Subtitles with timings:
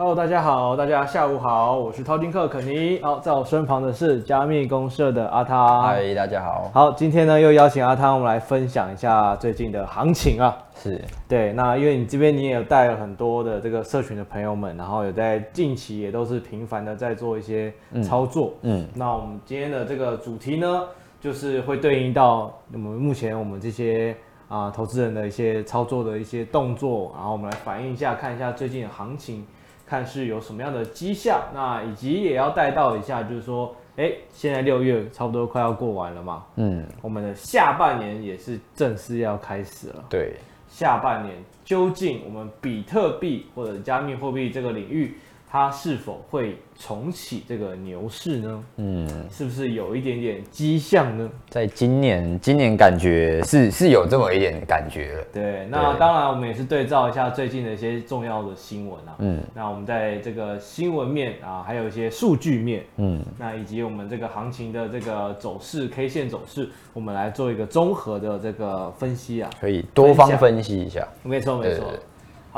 [0.00, 3.00] Hello，大家好，大家下午好，我是淘金客肯尼。
[3.02, 5.82] 好，在我身旁的是加密公社的阿汤。
[5.82, 6.70] 嗨，大家好。
[6.72, 10.56] 好，今天呢又邀请阿汤，我们来分享一下最近的行情啊。
[10.76, 18.54] 是对，那因为你这边你也有带了很多的这个社群的朋友们，然后有在近期也都是频繁的在做一些操作。
[18.62, 20.84] 嗯，嗯，那我们今天的这个主题呢，
[21.20, 29.44] 就是会对应到我们目前我们这些啊投资人的一些操作的一些动作，然后我们来反映一下，看一下最近的行情。
[29.88, 40.04] 看是有什么样的迹象，那以及也要带到一下，就是说，哎，现在六月差不多快要过完了嘛，嗯，我们的下半年也是正式要开始了。
[40.10, 40.34] 对，
[40.68, 45.16] 下半年究竟我们比特币或者加密货币这个领域，
[45.50, 48.64] 它是否会重启这个牛市呢？
[48.76, 51.28] 嗯，是不是有一点点迹象呢？
[51.48, 55.24] 在今年，今年感觉是是有这么一点感觉了。
[55.32, 59.16] 对，那当然我们也是对照一下最近的一些重要的新闻啊。
[59.20, 69.48] 嗯，那我们在这个新闻面啊，还有一些数据面，嗯，那以及我们这个行情的这个走势 K 线走势，我们来做一个综合的这个分析啊。
[69.58, 71.08] 可以多方分析一下。
[71.22, 71.86] 没错，没错。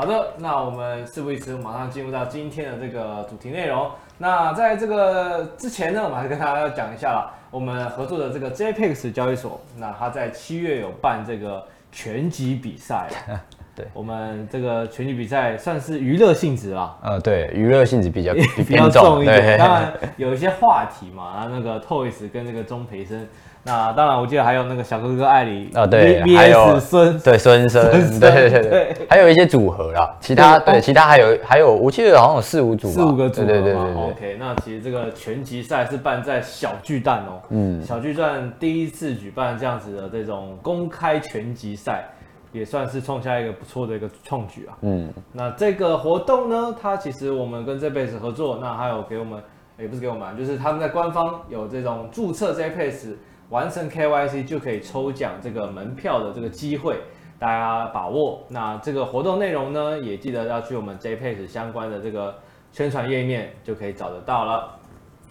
[0.01, 3.87] 好的，那我们事不宜迟，马上进入到今天的这个主题内容。
[4.17, 13.09] 那在这个之前呢，我们还跟大家讲一下了，我们合作的这个 JPEX 交易所，那他在七月有办这个拳击比赛。
[13.81, 16.95] 对，我们这个拳击比赛算是娱乐性质啦。
[17.01, 18.33] 呃，对，娱乐性质比较
[18.67, 19.57] 比较重一点。
[19.57, 23.27] 当然有一些话题嘛，然后那个 Toys 跟那个钟培生。
[23.63, 33.53] 那当然，我记得还有那个小哥哥艾里啊，对，还有孙，对孙生，对对对对，还有一些组合啦，其他对其他还有还有，我记得好像有四五组，四五个组合嘛。
[33.53, 42.05] 对对对 OK，那其实这个拳击赛是办在小巨蛋哦，嗯，小巨蛋第一次举办这样子的这种公开拳击赛，
[42.51, 44.77] 也算是创下一个不错的一个创举啊。
[44.81, 49.41] 嗯，那这个活动呢，它其实我们跟 JPEX 合作，那还有给我们，
[49.77, 53.15] 也不是给我们，就是他们在官方有这种注册 JPEX。
[53.49, 56.95] 完成 KYC 就可以抽奖这个门票的这个机会，
[57.37, 58.41] 大家把握。
[58.47, 62.33] 那这个活动内容呢，也记得要去我们 JPEX 相关的这个
[62.71, 64.79] 宣传页面就可以找得到了。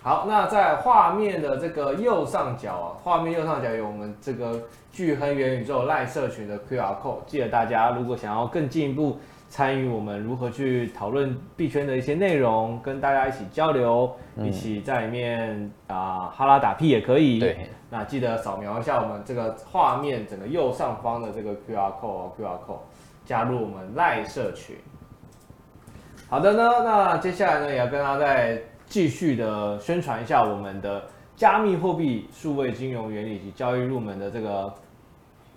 [0.03, 9.19] 好，那在画面的这个右上角啊，画面右上角有我们这个巨亨元宇宙 LINE 社群的 QR code，记得大家如果想要更进一步。
[9.53, 17.41] 参与我们如何去讨论币圈的一些内容，跟大家一起交流，嗯、一起在里面啊、呃、哈拉打屁也可以。
[17.41, 22.79] 对，那记得扫描一下我们这个画面整个右上方的这个 QR code，QR code
[23.25, 24.77] 加入我们赖社群。
[26.29, 31.03] 好的呢，那接下来呢也要跟大家再继续的宣传一下我们的
[31.35, 34.71] 加密货币数位金融原理及交易入门的这个。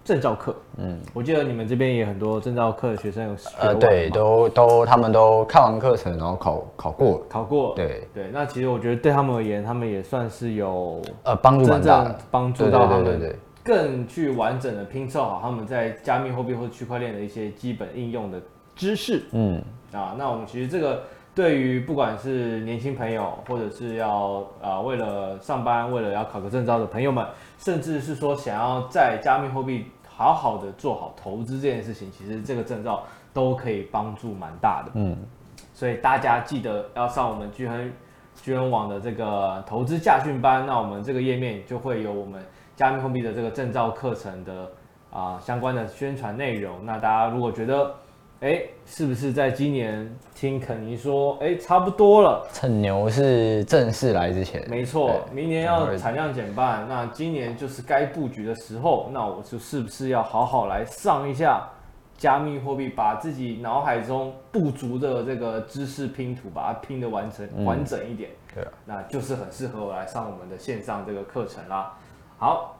[0.06, 8.06] 证照课，嗯，我记得你们这边也很多证照课的学生有，呃，对，都都他们都看完课程，然后考考过，考过，对。
[8.14, 8.30] 对。
[8.34, 13.34] 那其实我觉得对他们而言，他们也算是有呃帮助蛮大的，帮助到他们
[13.64, 18.42] 更去完整的拼凑好他们在加密货币或区块链的一些基本应用的
[18.76, 19.64] 知识，嗯。
[19.94, 21.02] 啊，那我们其实这个
[21.36, 27.26] 对于不管是年轻朋友，或者是要啊、呃、为了上班，为了要考个证照的朋友们。
[27.58, 34.92] 甚至是说想要在加密货币好好的做好投资这件事情，其实这个证照都可以帮助蛮大的。
[34.96, 35.18] 嗯，
[35.74, 37.92] 所以大家记得要上我们聚亨
[38.36, 42.44] 聚亨网的这个投资驾训班，那我们这个页面就会有我们
[42.76, 44.64] 加密货币的这个证照课程的
[45.10, 46.86] 啊、呃、相关的宣传内容。
[46.86, 47.96] 那大家如果觉得，
[48.44, 61.66] 哎，是不是在今年听肯尼说，哎，差不多了，趁牛是正式来之前，没错，明年要产量减半，那今年就是该布局的时候，那我就是不是要好好来上一下
[62.18, 71.94] 加密货币，把自己脑海中不足的这个知识拼图，把它拼得完成完整一点，对啊，那就是很适合我来上我们的线上这个课程啦。
[72.38, 72.78] 好。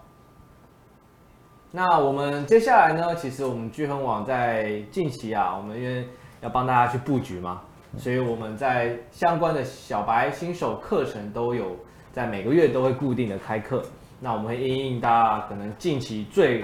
[1.76, 3.16] 那我们接下来呢？
[3.16, 6.08] 其实我们聚恒网在近期啊，我们因为
[6.40, 7.62] 要帮大家去布局嘛，
[7.98, 11.76] 所以我们在相关的小白新手课程都有
[12.12, 13.82] 在每个月都会固定的开课。
[14.20, 16.64] 那我们会因应大家可能近期最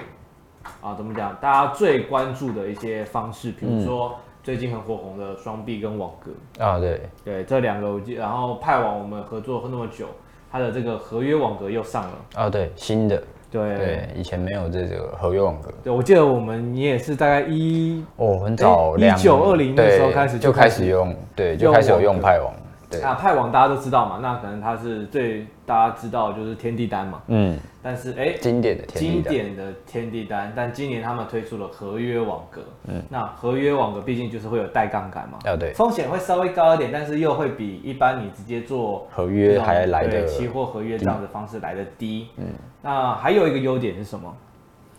[0.80, 10.06] 啊怎么讲，大家最关注的一些方式，比如说最近很火红的双币跟网格啊，对对，这两个，然后派网我们合作那么久，
[10.52, 13.20] 它的这个合约网格又上了啊，对新的。
[13.50, 15.72] 对，对，以前没有这个合约网格。
[15.82, 22.52] 对，我记得我们你也是大概一哦，很早，一九二零的时候开始就开始用，对，就开始有用派网。
[22.90, 27.22] 对啊，派网大家都知道嘛，那可能它是最大家知道就是天地单嘛。
[27.28, 27.56] 嗯。
[27.82, 32.60] 但是哎，经典的天地，经典的天地单，但今年他们推出了合约网格。
[32.88, 33.00] 嗯。
[33.08, 35.38] 那合约网格毕竟就是会有带杠杆嘛。
[35.44, 35.72] 啊，对。
[35.72, 42.26] 风险会稍微高一点，但是又会比一般你直接做合约还来的期货合约这样的方式来的低。
[42.38, 42.46] 嗯。
[42.82, 44.36] 那还有一个优点是什么？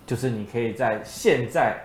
[0.05, 1.77] 就是你可以在现在。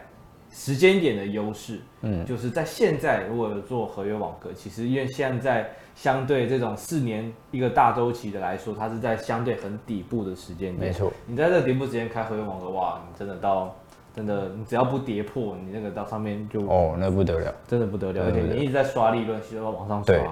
[0.48, 10.88] 时间点的优势，嗯，就是在现在如果有做合约网格，其实因为现在相对这种四年一个大周期的来说，它是在相对很底部的时间点。
[10.88, 13.74] 没错，你在这个底部时间开合约网格，哇，你真的到
[14.14, 20.14] 真的，你只要不跌破，你那个到上面就哦，那不得了，真的不得了，而且你一直在刷利润，其实要往上刷。
[20.14, 20.24] 对，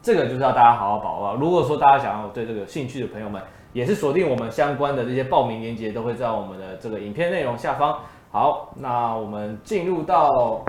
[0.00, 1.34] 这个就是要大家好好把握。
[1.34, 3.42] 如果说大家想要对这个有兴趣的朋友们，
[3.72, 7.98] 也是锁定我们相关的这些报名链接，都会在我们的这个影片内容下方。
[8.30, 10.64] 好，那我们进入到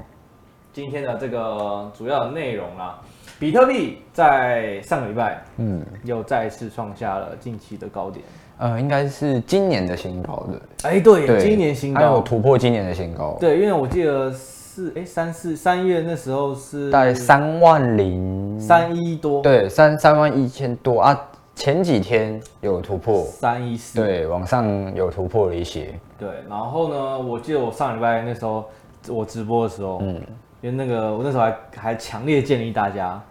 [0.72, 3.00] 今天的这个主要的内容啦。
[3.40, 8.24] 比特币在上个礼拜，嗯，又再次创下了近期的高点。
[8.58, 10.90] 呃，应该是今年的新高的。
[10.90, 13.36] 哎，对，对今年新高，还有突破今年的新高。
[13.40, 21.30] 对，因为我记得是哎三四三月那时候是大概三万零三一多，对，三三万一千多啊。
[21.56, 25.94] 前几天有突破三一四，对，往上有突破了一些。
[26.18, 28.66] 对，然后呢，我记得我上礼拜那时候
[29.08, 30.16] 我直播的时候，嗯，
[30.62, 33.22] 因为那个我那时候还还强烈建议大家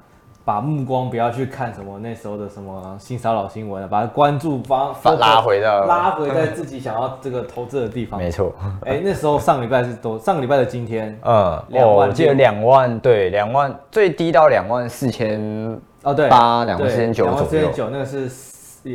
[0.45, 8.21] 把目光不要去看什么那时候的什么性骚扰新闻，把它关注方拉回到拉回在自己想要这个投资的地方。
[8.21, 8.55] 没错，
[8.87, 15.81] 哎，那时候上礼拜是多上个礼拜的今天，嗯，两万，我记得两万，对，两万最低到两万四千。
[16.02, 18.28] 哦，对，八两万四千九，两万四千九，那个是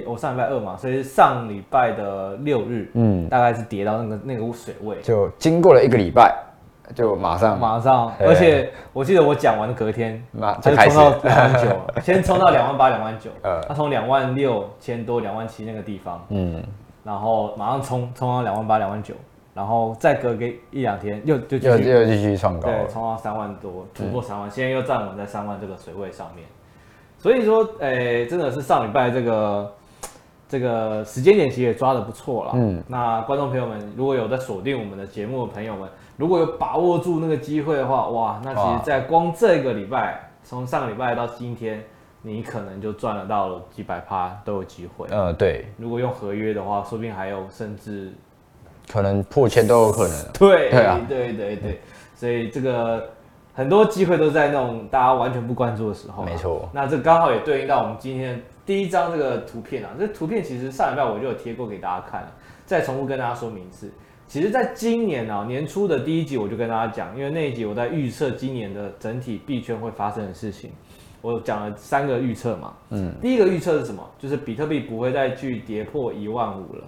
[0.05, 6.35] 我上礼拜二嘛，所以是上礼拜的六日，嗯，大概是跌到那个那个水位，就经过了一个礼拜，
[6.93, 11.69] 就马上马上，而且我记得我讲完的隔天，马就冲到两万九，
[12.03, 16.61] 先冲到两万八、两万九，呃，他从两万六千多、两万七那个地方，嗯，
[17.05, 19.13] 然后马上冲冲到两万八、两万九，
[19.53, 26.45] 然后再隔个一两天又就又又继续创高，对，冲到三万多，突破三万，现在又站稳在三万这个水位上面。
[27.19, 29.73] 所以说，诶、欸，真的是上礼拜这个
[30.47, 32.51] 这个时间点其实也抓的不错了。
[32.53, 41.83] 嗯，那观众朋友们，如果有在锁定我们的节目的朋友们，如果有把握住那个机会的话，哇，那其实，在光这个礼拜，从上个礼拜到今天，
[42.21, 45.07] 你可能就赚了到了几百趴都有机会。
[45.09, 45.65] 嗯，对。
[45.77, 48.13] 如果用合约的话，说不定还有甚至
[48.87, 50.25] 可能破千都有可能。
[50.33, 51.81] 对，对啊，对对对，
[52.15, 53.09] 所以这个。
[53.57, 56.69] 很多机会都在那种大家完全不关注的时候，没错。
[56.71, 62.31] 那这刚好也对应到我们今天第一张这个图片啊，这图片其实上礼拜我就有贴过给大家看了，
[62.67, 63.91] 再重复跟大家说明一次。
[64.27, 70.69] 其实，在今年啊年初的第一集我就跟大家讲，因为那一集我在预测今年的整体币圈会发生的事情，
[71.23, 72.73] 我讲了三个预测嘛。
[72.91, 73.11] 嗯。
[73.19, 74.07] 第一个预测是什么？
[74.19, 76.83] 就是比特币不会再去跌破一万五了。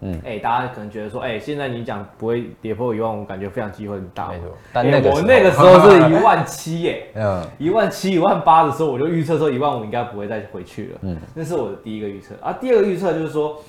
[0.00, 4.28] 嗯，哎、欸，大家可能觉得说，哎、欸，现在你讲不会跌破一万五，感觉非常机会很大。
[4.28, 10.98] 没错，但那个、欸、我那个时候是 一万七，耶，嗯，一万七、一万八的时候，我就预测说一万五应该不会再回去了。
[11.02, 12.34] 嗯，那是我的第一个预测。
[12.40, 13.62] 啊，第二个预测就是说，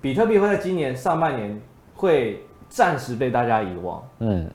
[0.00, 1.58] 比特币会在今年上半年
[1.94, 4.02] 会暂时被大家遗忘。
[4.18, 4.50] 嗯，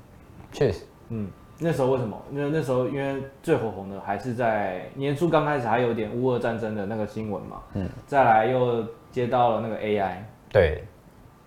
[0.52, 0.86] 确实。
[1.10, 1.28] 嗯，
[1.58, 2.16] 那时候为什么？
[2.32, 7.58] 因为那时候因为最火红的还是在年初刚开始还有点乌俄战争的那个新闻嘛。
[7.74, 10.18] 嗯，再来又接到了那个 AI。
[10.52, 10.84] 对。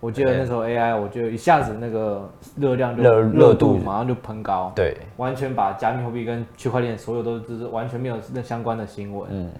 [0.06, 9.28] 我记得那时候 AI，我就一下子那个热量就热热度马上就喷高，对，完全把加密货币跟区块链所有都就是完全没有那相关的新闻。
[9.32, 9.50] 嗯，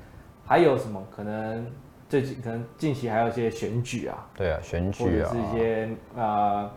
[0.46, 1.66] 还有什么可能
[2.08, 4.24] 最近可能近期还有一些选举啊？
[4.36, 6.70] 对啊，选举啊，或者是一些呃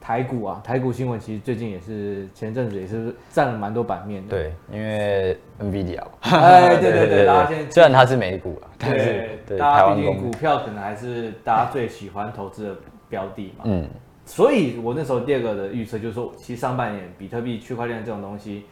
[0.00, 4.30] 台股啊，台股新闻其实最近也是前阵子也是占了蛮多版面的。
[4.30, 12.76] 对，因为 NVIDIA 哎，对对对，大家现在虽然它是美股啊，但是对大家毕竟股票可能还是大家最喜欢投资的。
[13.08, 13.88] 标的嘛，嗯，
[14.24, 18.64] 所以我那时候第二个的预测就是说，其实上半年比特币、区块链这种东西，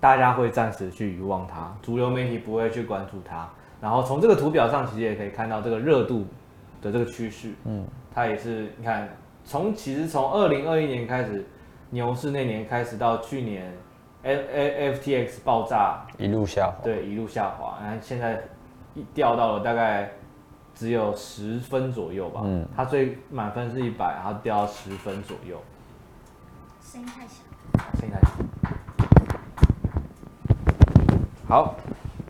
[0.00, 3.48] 大家会暂时去遗忘它，主流媒体不会去关注它。
[3.80, 6.26] 然后从这个图表上，其实也可以看到这个热度
[6.82, 9.08] 的这个趋势，嗯，它也是你看，
[9.44, 11.46] 从其实从二零二一年开始
[11.90, 13.72] 牛市那年开始到去年
[14.22, 18.42] F F T X 爆炸，一路下滑，对，一路下滑，然后现在
[18.94, 20.10] 一掉到了大概。
[20.76, 25.56] 只有十分左右吧，嗯，它最满分是一百，然后掉到十分左右。
[26.80, 27.42] 声音太小，
[27.98, 28.26] 声音太小。
[31.48, 31.74] 好，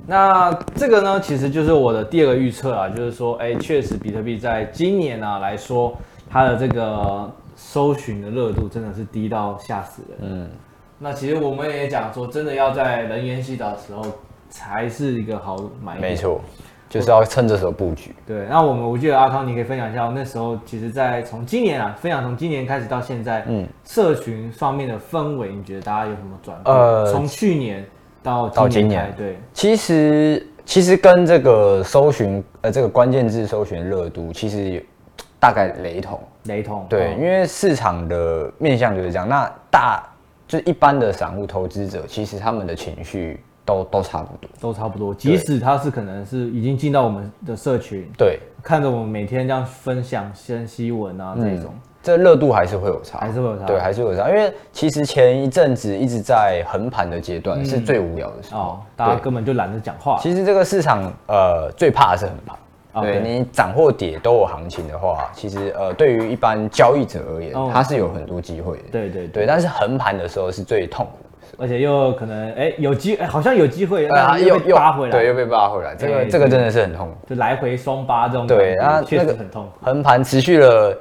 [0.07, 5.99] 那这个呢，其实就是我的第二个预测啊，就是说，哎，确实比特币在今年啊来说，
[6.31, 10.19] 它的这个搜寻的热度真的是低到吓死人。
[10.23, 10.51] 嗯，
[11.01, 14.05] 那其实我们也讲说，真的要在人烟稀少的时候。
[14.49, 15.99] 才是一个好买。
[15.99, 16.41] 没错，
[16.89, 18.15] 就是要趁这时候布局。
[18.27, 26.77] 对，那我们我记得阿康，你可以分享一下，那时候其实，在从今年啊，分享从今年开始到现在，嗯，社群方面的氛围，你觉得大家有什么转变？
[26.77, 27.85] 呃，从去年
[28.23, 34.85] 到到今年，对，其实其实跟这个搜寻呃这个关键字搜寻热度，其实
[35.41, 36.21] 大概雷同。
[36.45, 36.87] 雷同。
[36.89, 39.29] 对，因为市场的面向就是这样。
[39.29, 40.03] 那大
[40.47, 43.41] 就一般的散户投资者，其实他们的情绪。
[43.67, 45.15] 都都差不多，都差不多。
[45.15, 54.31] 即使他是可能是已经进到我们的社群，对，看着我们每天这样分享分析文啊，这种，嗯、这热度还是会有差，还是会有差，对，还是会有差。
[54.31, 60.19] 因为其实前一阵子一直在横盘的阶段，是最无聊的时候，哦，大家根本就懒得讲话。
[60.23, 62.57] 其实这个市场呃最怕的是横盘。
[63.03, 68.85] 对，你涨或跌都有行情的话，其实呃，对于一般交易者而言，它是有很多机会的。
[68.91, 71.26] 对对对，但是横盘的时候是最痛苦的，
[71.59, 79.73] 而且又可能哎有机哎好像有机会，啊又又扒回来，对，又被扒回来，这个这个真的是很痛，就来回双扒这种，对，那确实很痛苦。
[79.85, 80.97] 横盘持续了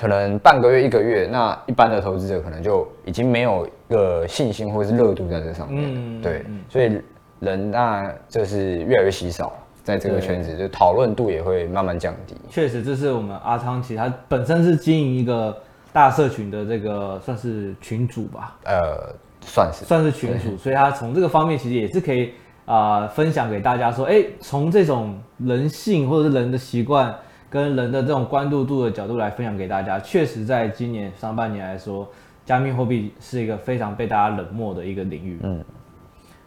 [0.00, 7.00] 可能半个月一个月，那一般的投资者可能就已经没有一个信心或是热度在这上面，嗯，对，所以
[7.40, 9.52] 人那就是越来越稀少。
[9.84, 12.36] 在这个圈子，就讨论度也会慢慢降低。
[12.48, 15.52] 确实，这是我们阿昌，其实他本身是经营一个
[15.92, 18.56] 大社群的这个算是群主吧。
[18.62, 19.12] 呃，
[19.42, 22.32] 算是算是群主，所以他从这个方面其实也是可以
[22.64, 27.14] 啊、呃、分享给大家说，哎，从这种人性或者是人的习惯
[27.50, 29.98] 跟人的这种关注度的角度来分享给大家。
[30.00, 32.08] 确实，在今年上半年来说，
[32.46, 35.38] 加密货币是一个非常被大家冷漠的一个领域。
[35.42, 35.62] 嗯。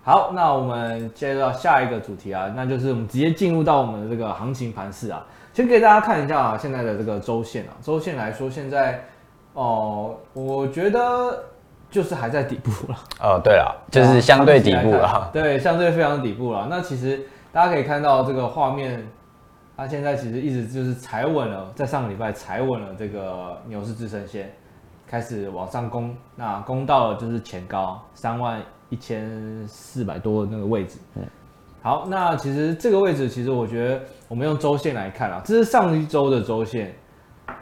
[0.01, 9.03] 好，那我们接着到下一个主题啊，那就是我们直接进入到我们的这个行情盘势啊，先给大家看一下啊，现在的这个周线啊，周线来说，现在
[9.53, 11.43] 哦，我觉得
[11.95, 12.99] 就是还在底部了。
[13.21, 15.29] 哦，对了，就是相对底部了。
[15.31, 16.67] 对，相对非常底部了。
[16.69, 19.07] 那其实大家可以看到这个画面，
[19.77, 24.51] 它现在其实一直就是踩稳了，在上个礼拜踩稳了这个牛市支撑线，
[25.07, 28.61] 开始往上攻，那攻到了就是前高三万。
[28.89, 31.23] 一千四百多的那个位置，嗯，
[31.81, 36.95] 好，那其实这个位置，其实我觉得我们用周线来看啊，这是上一周的周线，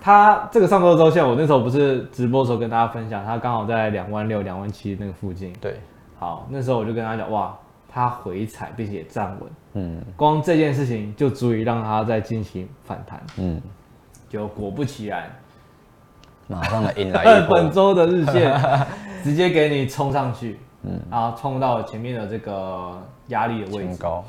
[0.01, 5.79] 它这个上周的周线，我那时候不是直播的时候跟大家分享，它刚好在两万六、两万七那个附近，对，
[6.19, 13.61] 好，那时候我就跟他讲，哇，它回踩并且站稳，嗯，光这件事情就足以让它再进行反弹，嗯，
[14.29, 15.29] 就果不其然，
[16.47, 18.53] 马上来迎来 本周的日线
[19.23, 20.59] 直接给你冲上去。
[20.85, 24.21] 嗯，然后冲到前面的这个压力的位置，高，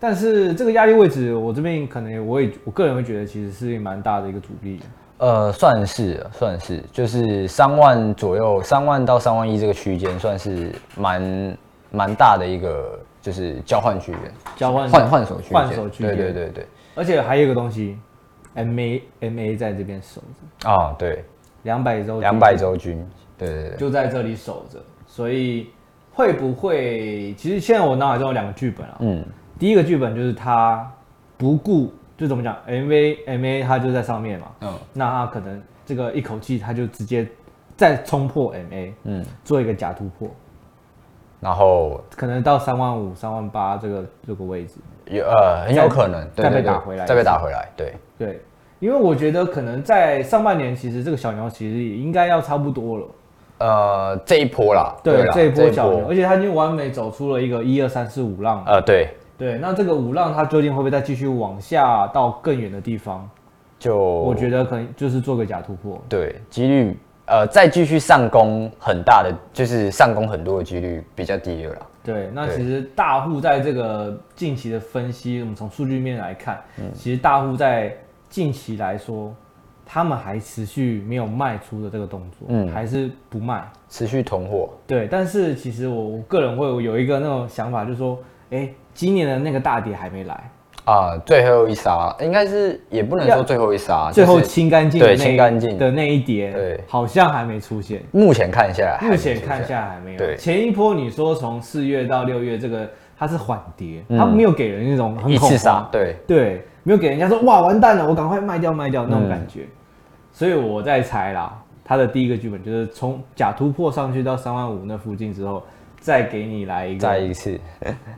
[0.00, 4.80] 但是这个压力位置，我这边可能我也我个人会觉得，其实是蛮大的一个阻力。
[5.18, 11.58] 呃，算是算是，就是三万左右，三万到三万一这个区间，算是蛮
[11.90, 16.66] 蛮大的一个，就是交换区间，交换换换手区间，换手区间，对对对对。
[16.94, 17.98] 而且还有一个东西
[18.54, 20.20] ，MA MA 在这边守
[20.60, 21.24] 着啊，对，
[21.64, 23.04] 两百周两百周均，
[23.36, 25.68] 对对对，就在这里守着，所以。
[26.10, 27.32] 会不会？
[27.34, 28.96] 其实现在我脑海中有两个剧本啊。
[28.98, 29.24] 嗯，
[29.58, 30.88] 第一个剧本就是他
[31.36, 34.46] 不顾，就怎么讲，MA MA 他就在上面嘛。
[34.60, 37.26] 嗯，那他可能这个一口气他就直接
[37.76, 40.28] 再冲破 MA，嗯，做一个假突破，
[41.40, 44.74] 然后可能到三万五、三万八这个这个位置，
[45.06, 47.68] 有呃很有可能再被打回来，再被打回来。
[47.76, 48.40] 对对，
[48.80, 53.06] 因为我觉得可能在上半年，其实这个小牛其实也应该要差不多了。
[53.58, 58.62] 呃，这一波啦，对，对啦这一波小牛，而且他已经完美走出了一个一二三四五浪。
[58.64, 59.08] 呃，对，
[59.38, 63.26] 对，那这个五浪它究竟会不会再继续往下到更远的地方？
[63.78, 65.98] 就我觉得可能就是做个假突破。
[66.08, 71.86] 对，几率呃再继续上攻很大的，就是上攻很多的几率比较低了啦。
[72.02, 77.96] 对，那其实大户在这个近期的分析，我们从数据面来看，嗯，其实大户在
[78.28, 79.34] 近期来说。
[79.90, 84.68] 他们还持续没有卖出的这个动作，嗯，还是不卖，持续囤货。
[84.86, 88.18] 对，但是其实我我个人会有一个那种想法，就是说，
[88.50, 90.50] 哎，今年的那个大跌还没来。
[90.84, 95.76] 啊，最后一杀，应该是也不能说最后一杀，最后清干净，对，清干净。
[95.76, 98.02] 的那一跌，对，好像还没出现。
[98.10, 100.18] 目前看下来，目前看下来还没有。
[100.18, 102.88] 对，前一波你说从四月到六月，这个
[103.18, 106.16] 它是缓跌，它没有给人那种很恐慌，对。
[106.26, 109.66] 对，没有给人家说哇完蛋了，我赶快卖掉卖掉那种感觉。
[110.32, 115.62] 所以我在猜啦，它的第一个剧本就是从假突破上去到三万五那附近之后，
[116.00, 117.58] 再给你来一个再一次。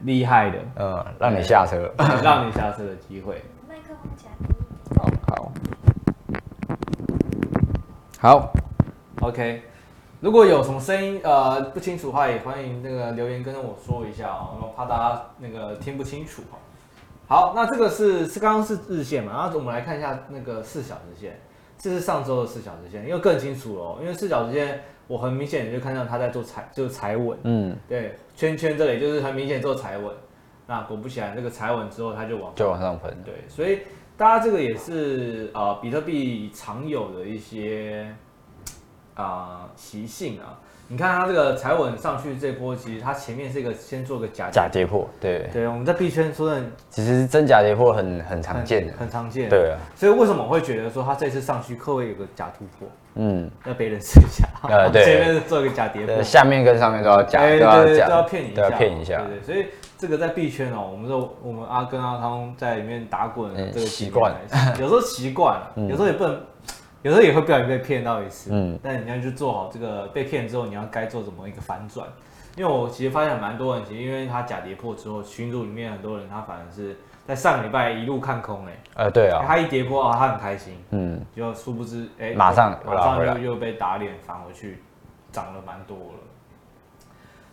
[0.04, 3.42] 厉害的，嗯，让你下车，让你下车的机会。
[3.68, 4.28] 麦克风假
[4.96, 5.50] 好，
[8.20, 8.52] 好，好
[9.20, 9.62] ，OK。
[10.20, 16.42] 如果有什么声音呃不清楚的话，也欢迎那个留言跟我说一下哦，我怕大家那个听不清楚。
[16.50, 16.58] 哈。
[17.26, 21.40] 好，那这个是是刚刚是日线嘛，然后我们来看一下那个四小时线，
[21.78, 30.14] 这是上周的四小时线，因为更清楚哦，因为四小时线我很明显就看到他在做踩，就是踩稳，嗯，对，圈圈这里就是很明显做踩稳，
[30.67, 33.81] 那果不其然，这个踩稳之后它就往就往上喷，对，所以
[34.17, 38.07] 大家这个也是呃比特币常有的一些。
[39.17, 40.59] 啊，习性啊，
[40.92, 45.49] 你看它这个踩稳上去这波，其实它前面是一个先做个假假跌破，对。
[45.52, 52.88] 对，我们在币圈说的，其实真假跌破很很常见的，很常见，对啊，所以为什么我会觉得说它这次上去可能有个假突破？
[53.14, 59.66] 嗯，要别人试一下， 呃，对，前面是做一个假跌破，下面跟上面都要假，对对对，都要骗你一下，都要骗一下，对对，所以
[59.97, 64.35] 这个在币圈哦，我们说我们阿根阿汤在里面打滚这个习惯，
[64.80, 66.37] 有时候习惯了， 有时候也不能。
[67.02, 72.07] 有时候也会不小心被骗到一次，嗯，但你要去做好这个被骗之后，你要该做怎么一个反转？
[72.57, 76.95] 因为我其实发现蛮多人，其实因为他假跌破之后，群组里面很多人他反而是
[77.26, 84.83] 在上个礼拜一路看空哎，呃，对啊，他一跌破啊，他很开心，嗯，就殊不知哎，马上马上又又被打脸返回去，
[85.33, 86.21] 涨了蛮多了。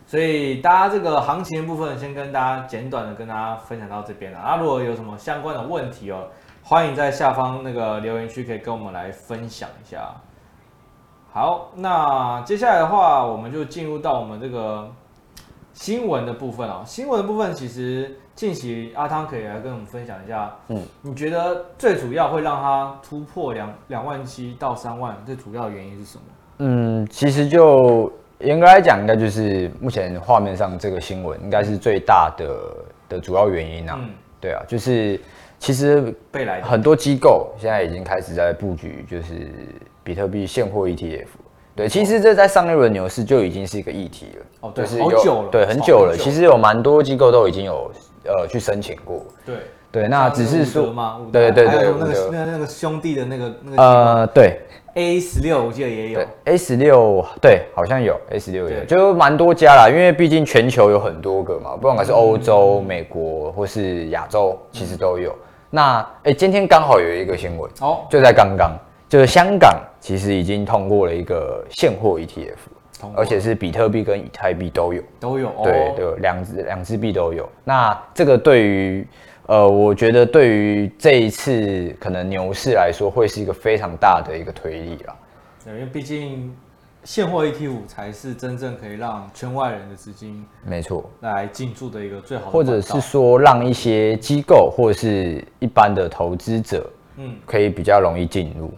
[0.04, 4.40] 所以大家这个行情的部分，先跟大家简短的跟大家分享到这边了。
[4.44, 6.26] 那如果有什么相关的问题哦。
[6.68, 10.14] 欢迎在下方那个留言区可以跟我们来分享一下。
[11.32, 14.86] 好，那接下来的话，我们就进入到我们这个
[15.72, 16.82] 新闻的部分哦。
[16.84, 20.54] 新闻的部分，其实近期阿汤可以来跟我们分享一下。
[20.68, 26.24] 嗯，你觉得最主要会让它突破两两万七到三万，最主要的原因是什么？
[26.58, 32.76] 嗯，其实就严格来讲，应该就是目前画面上这个新闻，应该是最大的
[33.08, 33.96] 的主要原因啊。
[33.98, 35.18] 嗯，对啊，就是。
[35.58, 36.14] 其实，
[36.62, 39.50] 很多机构现在已经开始在布局，就是
[40.04, 41.26] 比特币现货 ETF。
[41.74, 44.46] 对，其实这在上一轮牛市就已经是一个议题了。
[44.60, 46.16] 哦，对，就是好久了，对，很久了。
[46.16, 47.90] 其实有蛮多机构都已经有
[48.24, 49.24] 呃去申请过。
[49.44, 49.56] 对
[49.90, 50.94] 对，那只是说，
[51.32, 54.60] 对对对，还有那个那那个兄弟的那个那个呃，对
[54.94, 65.34] ，A 十六我记得也有，A 十六对，好像有 A 十六有，就蛮多家啦，因为毕竟全球有很多个嘛，不管是欧洲、美国或是亚洲，其实都有。
[65.70, 68.76] 那哎、欸，今天刚好有一个新闻哦，就在刚刚，
[69.08, 72.56] 就是香港其实已经通过了一个现货 ETF，
[73.14, 77.48] 而且是比特币跟以太币都有，都有，对对，两只两只币都有。
[77.64, 79.06] 那这个对于
[79.46, 85.16] 呃，我觉得对于这一次可能牛市来说，会是一个非常大的一个推力啦。
[85.66, 86.54] 因为毕竟。
[87.08, 98.70] 现货 ET 五才是真正可以让圈外人的资金，没错，来进驻的一个最好的，或者是说让一些机构或者是一般的投资者，嗯，可以比较容易进入。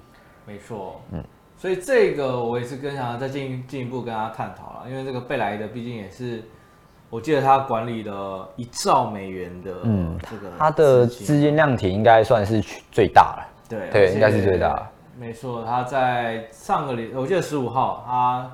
[0.46, 1.20] 没错，嗯，
[1.56, 6.40] 所以这个我也是跟想要再进进一步跟大家探讨了，因为这个贝莱德毕竟也是，
[7.08, 12.62] 我记得他管理的一兆美元的，嗯，这个他的资金量体应该算是
[12.92, 14.88] 最大了，对对，应该是最大。
[15.20, 18.50] 没错，他在上个礼，我记得十五号，他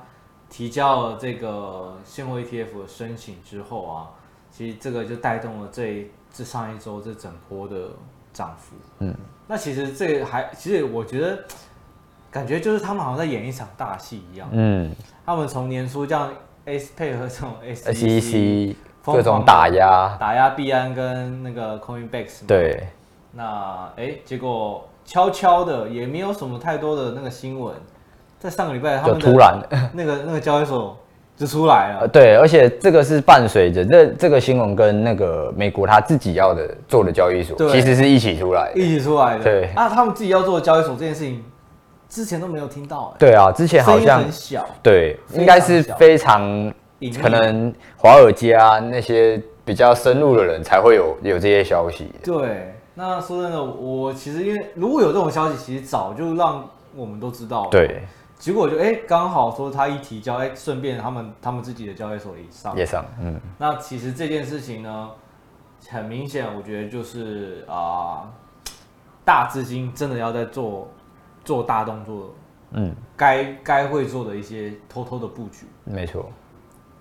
[0.50, 4.10] 提交了这个现货 ETF 的申请之后啊，
[4.50, 7.90] 其实这个就带动了这这上一周这整波的
[8.32, 8.74] 涨幅。
[8.98, 9.14] 嗯，
[9.46, 11.38] 那其实这个还，其实我觉得
[12.32, 14.48] 感觉就是他们好像在演一场大戏一样。
[14.50, 14.92] 嗯，
[15.24, 16.32] 他们从年初这样
[16.64, 18.74] S 配合这种 SEC
[19.04, 22.44] 各种打压，打压币安跟那个 Coinbase。
[22.44, 22.88] 对，
[23.30, 24.88] 那哎，结果。
[25.06, 27.72] 悄悄的，也没有什么太多的那个新闻，
[28.38, 29.58] 在上个礼拜他们突然
[29.94, 30.98] 那个那个交易所
[31.36, 32.08] 就出来了。
[32.08, 39.44] 对，而且这个是伴随着这这个新闻跟那个美国他自己要的做的交易所，其实是一起出来，一起出来的。
[39.44, 41.44] 对啊，他们自己要做的交易所这件事情，
[42.08, 43.14] 之前都没有听到。
[43.16, 44.66] 对啊，之前好像很小。
[44.82, 46.42] 对，应该是非常
[47.22, 52.10] 可能华尔街啊那些比较深入的人才会有有这些消息。
[52.24, 52.72] 对。
[52.98, 57.70] 那说真的，我其实因为如果有这种消息，其实早就让我们都知道了。
[57.70, 58.02] 对。
[58.38, 62.76] 结果就哎，刚好说他一提交，哎，顺便他们他们自己的交易所也上。
[62.76, 63.04] 也上。
[63.20, 63.38] 嗯。
[63.58, 65.10] 那其实这件事情呢，
[65.90, 68.28] 很明显，我觉得就是啊、呃，
[69.24, 70.88] 大资金真的要在做
[71.44, 72.34] 做大动作。
[72.72, 72.94] 嗯。
[73.14, 75.66] 该该会做的一些偷偷的布局。
[75.84, 76.30] 没错。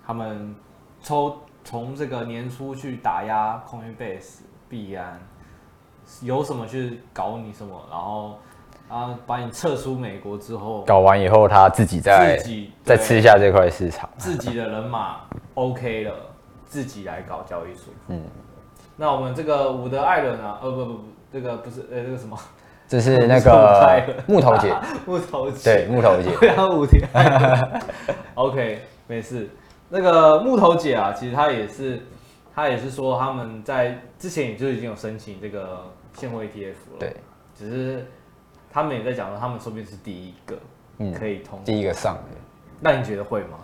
[0.06, 0.54] 他们
[1.02, 5.18] 抽从这个年初去打压 Coinbase、币安。
[6.22, 8.38] 有什么去搞你什么，然后
[8.88, 15.20] 啊，把你撤出美国之后，搞完以后他自己再自己再吃下这块市场，自己的人马
[15.54, 16.12] OK 了，
[16.64, 17.92] 自己来搞交易所。
[18.08, 18.22] 嗯，
[18.96, 22.38] 那我们这个伍德艾伦啊，呃不不不，这个不是呃这个什么？
[22.88, 24.72] 这是 那个木头姐，
[25.04, 27.02] 木头姐，对，木头姐， 对啊，五天。
[28.34, 29.50] OK，没事。
[29.88, 32.00] 那个木头姐啊，其实她也是，
[32.54, 35.82] 她也是说他们在之前也就已经有申请这个
[36.16, 36.98] 现货 ETF 了。
[36.98, 37.14] 对，
[37.56, 38.06] 只是
[38.72, 40.56] 他们也在讲说，他们说不定是第一个
[41.18, 42.36] 可以通、嗯，第一个上的。
[42.80, 43.58] 那你觉得会吗？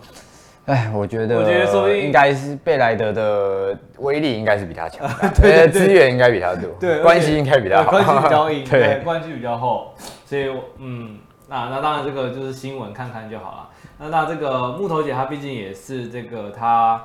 [0.65, 9.93] 哎，我觉得，我觉得说不定应该是贝莱德的威力应该是比他强， 对，资源应该比他多，对，关系应该比他好，关系比较硬， 对，关系比较厚，
[10.25, 13.69] 所以，嗯，那那当然这个就是新闻看看就好了。
[13.99, 17.01] 那那这个木头姐她毕竟也是这个她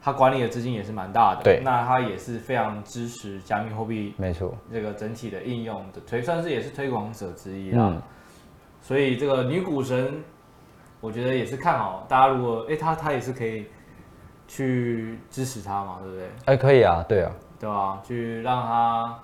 [0.00, 8.00] 她管理的资金也是蛮大的，对，那他也是非常支持加密货币，没错，这个整体的应用的推算是也是推广者之一嗯，
[8.80, 10.22] 所以这个女股神。
[11.02, 13.64] 我觉得也是看好大家，如果哎，他他也是可以
[14.46, 16.28] 去支持他嘛，对不对？
[16.44, 18.02] 哎，可以啊，对啊，对吧？
[18.06, 19.18] 去让他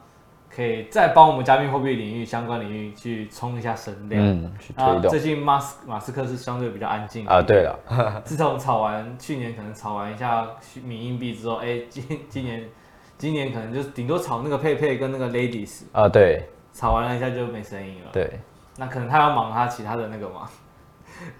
[0.56, 5.02] 可以再帮我们加密货币领域相关领域去冲一下声量，嗯，去推动。
[5.10, 7.78] 最近马斯马斯克是相对比较安静啊，对了，
[8.24, 10.48] 自从炒完去年可能炒完一下
[10.82, 12.64] 米硬币之后，哎，今今年
[13.18, 18.40] 今年可能就顶多炒那个佩佩跟那个 Ladies 啊，对，炒完了一下就没声音了，对，
[18.78, 20.48] 那可能他要忙他其他的那个嘛。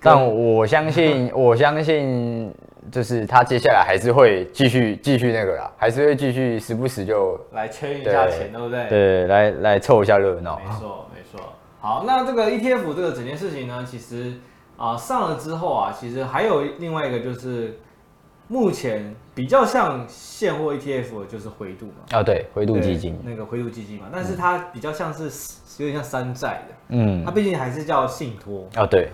[0.00, 2.52] 但我相信， 我相信，
[2.90, 8.88] 就是他接下来还是会继续继续那个啦，还是会继续时不时就来圈一下钱，对不对？
[8.88, 10.58] 对，来来凑一下热闹。
[10.58, 11.52] 没错，没错。
[11.80, 14.34] 好，那这个 ETF 这个整件事情呢，其实
[14.76, 17.78] 啊、呃、上了之后啊，其实还有另外一个就是，
[18.48, 22.18] 目前比较像现货 ETF 的就是回度嘛。
[22.18, 23.18] 啊，对，回度基金。
[23.24, 25.24] 那个回度基金嘛，但是它比较像是
[25.78, 28.68] 有点像山寨的，嗯，它毕竟还是叫信托。
[28.74, 29.08] 啊，对。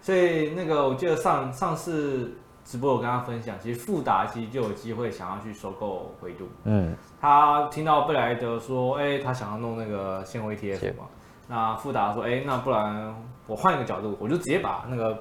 [0.00, 2.30] 所以那个，我记得上上次
[2.66, 6.48] 直播我跟他分享，其实富达其实就有机会想要去收购灰度。
[6.64, 11.04] 嗯，他听到贝莱德说，哎、欸，他想要弄那个现货 ETF 嘛，
[11.46, 13.14] 那富达说，哎、欸，那不然
[13.46, 15.16] 我换一个角度，我就直接把那个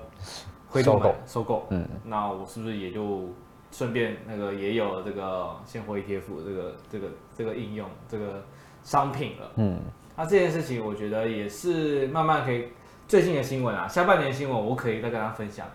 [0.68, 1.16] 灰度收购。
[1.28, 1.68] 收购。
[1.70, 3.30] 嗯，那我是不是也就
[3.72, 8.44] 顺便那个也有了这个现货 ETF 这个这个这个应用这个
[8.82, 9.52] 商品了？
[9.58, 9.80] 嗯，
[10.16, 12.70] 那这件事情我觉得也是慢慢可以。
[13.08, 15.68] 最近的新闻啊，下半年新闻我可以再跟大家分享，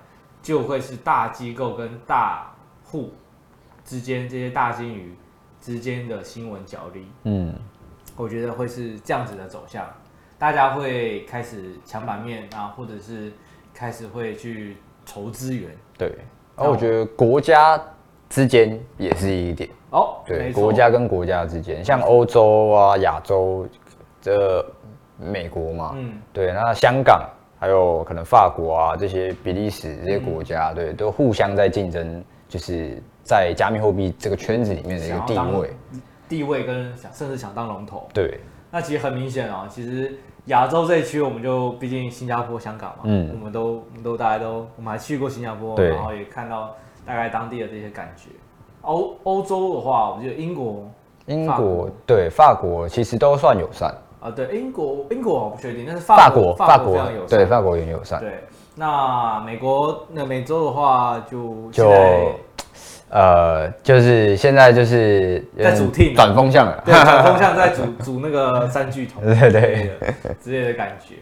[0.43, 2.53] 就会是大机构跟大
[2.85, 3.13] 户
[3.85, 5.15] 之间这些大金鱼
[5.61, 7.07] 之间的新闻角力。
[7.25, 7.55] 嗯，
[8.17, 9.87] 我觉得会是这样子的走向，
[10.39, 13.33] 大家会开始抢版面啊，或者是
[13.73, 14.77] 开始会去
[15.07, 15.77] 筹资源。
[15.99, 16.09] 对，
[16.57, 17.81] 然后我觉得国家
[18.29, 23.69] 之间也是一点哦，对，国家跟国家之间，像欧洲啊、亚洲
[24.21, 24.65] 这。
[25.23, 27.29] 美国嘛，嗯，对，那香港
[27.61, 35.71] 还有可能法国啊这些比利时这些国家，嗯、对，都互相在竞争，就是在加密货币这个圈子里面的一个地位，
[36.27, 38.09] 地位跟想甚至想当龙头。
[38.15, 48.31] 对，那其实很明显啊，其实亚洲这一区，我们就毕竟新加坡、香港嘛，嗯，我们都我们都大家都我们还去过新加坡，然后也看到大概当地的这些感觉。
[48.81, 50.91] 欧欧洲的话，我觉得英国、
[51.27, 53.95] 英国对法国其实都算友善。
[54.21, 58.21] 啊，对，英国英国我不确定，但是法国法国非常友善，对，法国也友善。
[58.21, 61.91] 对，那美国那美洲的话就就
[63.09, 69.91] 呃，就是现在就是在主题转风向了，对，转风向在 组组那个三巨头，对对
[70.43, 71.15] 之类的感觉。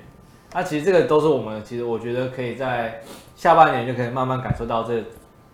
[0.52, 3.00] 那其实这个都是我们其实我觉得可以在
[3.36, 5.04] 下半年就可以慢慢感受到这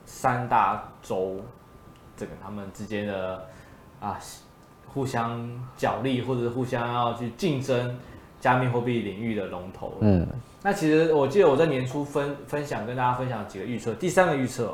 [0.07, 1.37] 三大洲
[2.16, 3.44] 这个他们之间的
[4.00, 4.18] 啊。
[4.94, 7.98] 互相角力，或者是互相要去竞争
[8.40, 9.92] 加密货币领域的龙头。
[10.00, 10.24] 嗯，
[10.62, 14.72] 那其实我记得我在年初分分享跟大家分享几个预测，第三个预测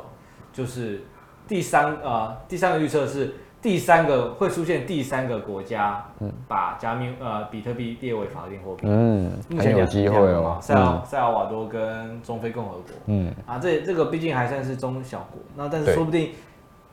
[0.53, 1.01] 就是
[1.47, 8.83] 第三呃第三个预测是第三个会出现第三个国家，嗯，把加密呃比特币列为法定货币。
[8.85, 10.59] 嗯，很有机会哦。
[10.61, 12.83] 塞尔塞尔瓦多跟中非共和国。
[13.07, 16.29] 嗯，啊这这个毕竟还算是中小国，那但是说不定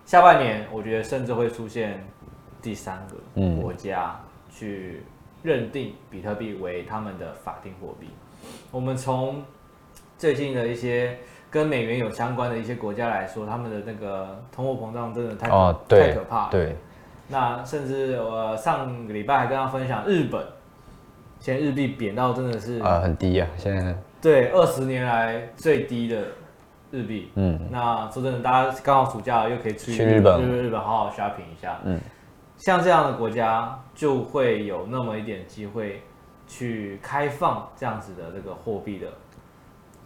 [0.07, 2.03] 下半年我觉得甚至会出现。
[2.69, 4.15] 第三个国家
[4.51, 5.03] 去
[5.43, 8.09] 认定比特币为他们的法定货币。
[8.71, 9.43] 我们从
[10.19, 11.17] 最近的一些
[11.51, 16.49] 跟美元有相关的一些国家来说，他们的那个通货膨胀真的太太可怕了。
[16.51, 16.77] 对，
[17.29, 20.47] 那甚至我上个礼拜还跟他分享，日本
[21.41, 26.23] 现在日币贬到真的是啊很低啊，现在对二十年来最低的
[26.91, 27.31] 日币。
[27.35, 31.79] 嗯，那说真的，大家刚好暑假又可以去日本，去日本好好 shopping 一下。
[31.85, 31.99] 嗯。
[32.59, 36.03] 像这样的国家就会有那么一点机会
[36.47, 39.07] 去开放这样子的这个货币的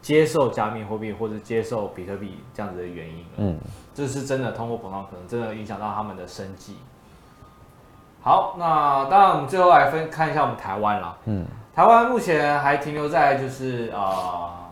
[0.01, 3.25] 接受加密货币或者接受比特币这样子的原因。
[3.37, 3.59] 嗯，
[3.95, 6.77] 这是真的通货膨胀可能真的影响到他们的生计。
[8.21, 11.17] 好，那当然我们最后来分看一下我们台湾啦。
[11.25, 14.71] 嗯，台湾目前还停留在就是啊，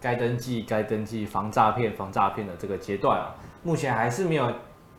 [0.00, 4.50] 该登记该登记防诈骗防诈骗的这个阶段啊，目前还是没有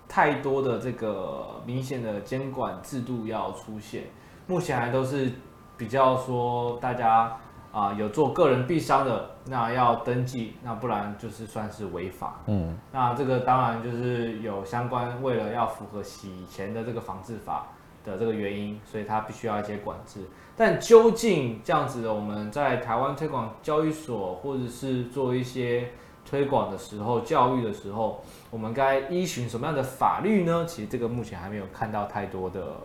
[0.08, 4.04] 太多的这个明显的监管制度要出现，
[4.48, 5.32] 目前还都是
[5.78, 7.36] 比较说大家
[7.72, 12.40] 啊有做个人币商的，那要登记，那不然就是算是违法。
[12.46, 17.68] 嗯，那这个当然就是有相关，为了要符合洗钱的这个防治法
[18.04, 20.22] 的这个原因，所以它必须要一些管制。
[20.56, 25.90] 但究竟这样子的，我们在台湾推广交易所，或者是做一些
[26.30, 30.66] 推广的时候、教育的时候，我们该依循什么样的法律呢？
[30.68, 32.76] 其实这个目前还没有看到太多的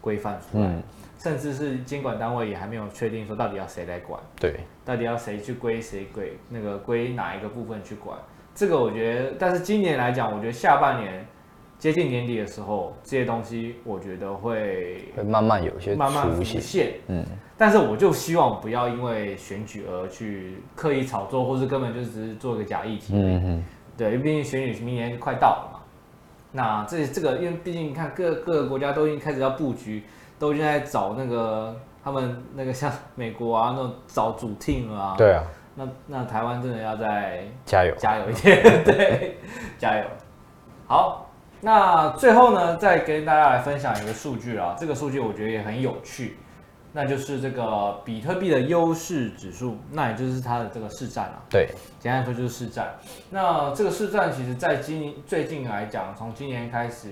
[0.00, 0.82] 规范出来，嗯、
[1.18, 4.20] 甚至是监管单位也还没有确定说到底要谁来管。
[4.38, 8.18] 对，到底要谁去归谁归那个归哪一个部分去管？
[8.54, 11.26] 这个我觉得，但是今年来讲，我觉得下半年。
[11.78, 17.26] 接近年底的时候，这些东西我觉得会会慢慢有一些慢慢浮现，嗯，
[17.62, 23.64] 但是我就希望不要因为选举而去刻意炒作，或是根本就只是做一个假议题，嗯嗯，
[23.96, 25.80] 对，因为毕竟选举明年快到了嘛，
[26.50, 30.02] 那这这个因为毕竟你看各各个国家都已经开始要布局，
[30.40, 31.72] 都已经在找那个
[32.02, 35.44] 他们那个像美国啊那种找主 team 啊，对啊，
[35.76, 37.94] 那那台湾真的要再加油。
[37.96, 39.38] 加油一点，对，
[39.78, 40.04] 加油，
[40.88, 41.28] 好。
[41.64, 46.36] 那最后呢，再跟大家来分享一个数据啊，这个数据我觉得也很有趣，
[46.92, 51.42] 那就是这个比特币的优势指数，那也就是它的这个市占啊。
[51.50, 52.94] 对，简单来说就是市占。
[53.30, 57.08] 那这个市占其实在今最近来讲，从今年开始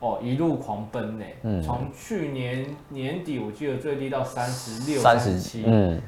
[0.00, 6.00] 哦一路狂奔呢，嗯，从去年年底我记得最低到三十六、三十七，嗯，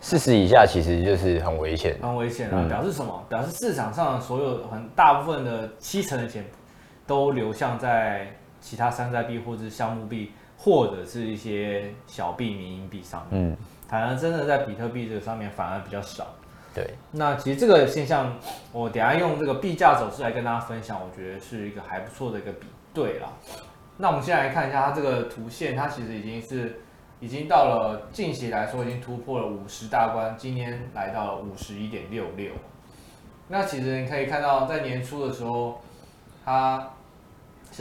[0.00, 3.24] 四十以下其实就是很危险，很危险啊，嗯、表示什么？
[3.28, 6.44] 表示市场上所有很大部分的七成的钱。
[7.06, 13.50] 都流向在其他山寨币或者是项目币，或者是一些小币、民营币上面。
[13.50, 13.56] 嗯，
[13.88, 16.26] 反而真的在比特币这个上面反而比较少。
[16.74, 18.36] 对，那其实这个现象，
[18.72, 23.28] 我等下用这个币价走势来跟大家分享，我觉得是一个还不错的一个比对啦。
[23.96, 26.80] 那我们现在来看一下它这个图线，它其实已经是
[27.18, 32.52] 已经到了近期来说已经突破了五十大关，今天来到了五十一点六六。
[33.48, 35.80] 那其实你可以看到，在年初的时候，
[36.44, 36.90] 它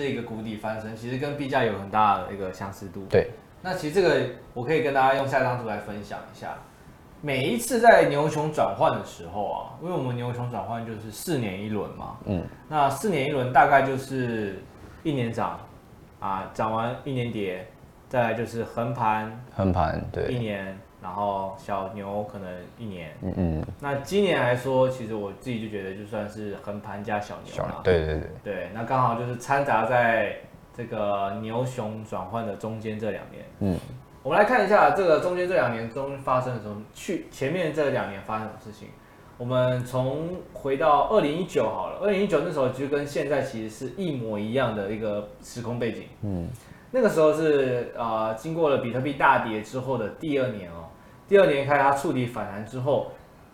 [0.03, 3.03] 是一个谷底翻身，其实跟币价有很大的一个相似度。
[3.09, 3.31] 对，
[3.63, 6.55] 那其实这个我可以跟大家用下张图来分享一下。
[7.19, 14.61] 每一次在牛熊转换的时候啊，因为我们牛熊转换就是四年一轮嘛，嗯，那四年一轮大概就是
[15.01, 15.59] 一年涨，
[16.19, 17.67] 啊，涨完一年跌，
[18.07, 20.77] 再来就是横盘，横盘，对，一年。
[21.07, 30.35] 然后小牛可能一年，嗯嗯，那今年来说，其实我自己就觉得就算是横盘加小牛了，对对对，对，那刚好就是掺杂在
[30.75, 33.79] 这个牛熊转换的中间这两年，嗯，
[34.21, 38.89] 我们来看一下这个中间这两年中发生了什么，去前面这两年发生什么事情，
[39.37, 46.49] 我们从回到二零一九好了，二零一九那时候其实跟现在其实是一模一样的一个时空背景，嗯。
[46.89, 50.86] 那个时候是呃，经过了比特币大跌之后的第二年哦，
[51.27, 53.11] 第二年开始它触底反弹之后，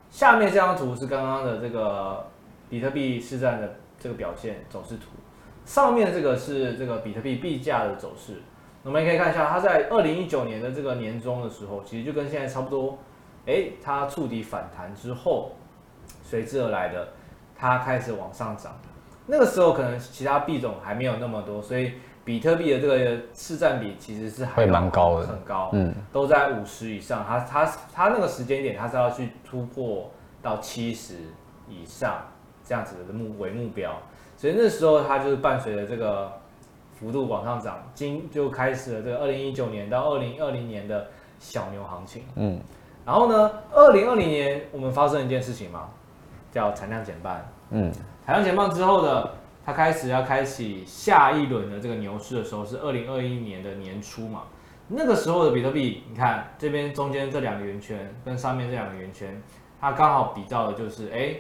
[0.10, 2.28] 下面这张图是刚刚的这个
[2.70, 5.06] 比特币市占的这个表现走势图，
[5.66, 8.42] 上面这个是这个比特币币价的走势，
[8.84, 13.00] 我们也可以看一下，它在二零一九年的这个年中的时候，其实就跟现在差不多，
[13.46, 15.54] 诶，它触底反弹之后，
[16.24, 17.10] 随之而来的，
[17.58, 18.78] 它开始往上涨，
[19.26, 21.94] 那个时候可能其他币种还没有那么多，所以。
[22.26, 27.22] 比特币的这个市占比其实是还蛮高的，很高，嗯，都在五十以上。
[27.28, 30.10] 它它它那个时间点，它是要去突破
[30.42, 31.16] 到七十
[31.68, 32.26] 以上
[32.64, 33.92] 这样子的目为目标，
[34.38, 36.32] 所以那时候它就是伴随着这个
[36.94, 41.08] 幅度往上涨，今就开始了这个二零一九年到二零二零年的
[41.40, 42.58] 小牛行情，嗯，
[43.06, 45.90] 然后呢，二零二零年我们发生一件事情嘛，
[46.54, 47.92] 叫产量减半，嗯，
[48.26, 49.36] 产量减半之后的。
[49.66, 54.42] 它开始要开启下一轮的这个牛市的时候，是二零二一年的年初嘛？
[54.90, 59.42] 那个时候的比特币，你看这边中间这两个圆圈跟上面这两个圆圈，
[59.80, 61.38] 它刚好比较的就是，哎，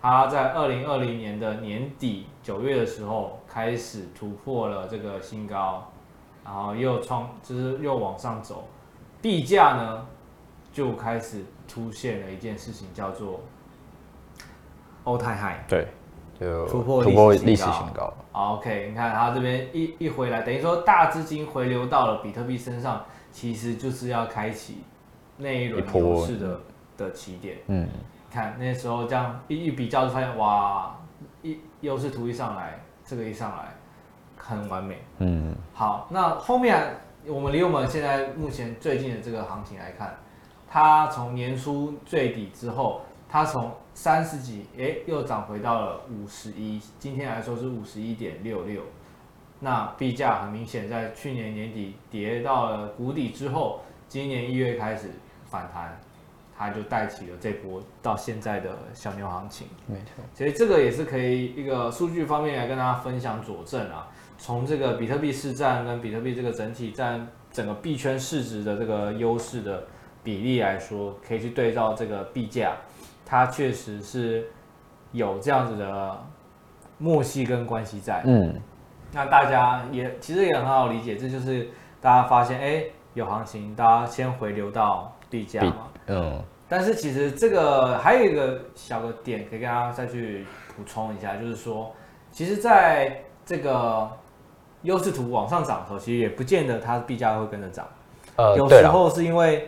[0.00, 5.90] 它在二零二零年的年底九月的时候开始突破了这个新高，
[6.44, 8.68] 然后又创，就是又往上走，
[9.20, 10.06] 币价呢
[10.72, 13.40] 就开始出现了一件事情，叫做
[15.08, 15.68] All Time High。
[15.68, 15.88] 对。
[16.38, 18.14] 就突破历史新高。
[18.30, 24.84] OK，你看它这边一一回来，等于说大资金回流到了比特币身上，其实就是要开启
[25.36, 26.60] 那一轮牛市的
[26.96, 27.56] 的起点。
[27.66, 27.88] 嗯，
[28.30, 30.96] 看那时候这样一一比较，就发现哇，
[31.42, 33.74] 一优势图一上来，这个一上来
[34.36, 35.02] 很完美。
[35.18, 36.94] 嗯，好，那后面
[37.26, 40.16] 我们离我们现在目前最近的这个行情来看，
[40.70, 48.82] 它从年初最底之后，它从三十几，哎，又涨回到了五十一，今天来说是五十一点六六。
[49.60, 55.10] 那币价很明显，在去年年底跌到了谷底之后，今年一月开始
[55.44, 56.00] 反弹，
[56.56, 59.66] 它就带起了这波到现在的小牛行情。
[59.86, 64.08] 没错，所以这个也是可以一个数据方面来跟大家分享佐证啊。
[64.38, 69.84] 从这个比特币市占跟比特币这个整体占整个币圈市值的这个优势的
[70.22, 72.76] 比例来说，可以去对照这个币价，
[73.28, 74.46] 它确实是
[75.12, 76.18] 有这样子的
[76.96, 78.22] 默契跟关系在。
[78.24, 78.58] 嗯。
[79.12, 81.68] 那大家也其实也很好理解，这就是
[82.00, 85.76] 大家发现，哎，有行情，大家先回流到币价嘛。
[86.06, 86.42] 嗯。
[86.70, 91.90] 但是其实这个还有一个小的点，可以跟大家再去补充一下，就是说，
[92.30, 94.10] 其实在这个
[94.82, 97.86] 优势图往上涨的时候，其实也不见得它币价会跟着涨。
[98.36, 99.66] 呃，有时候是因为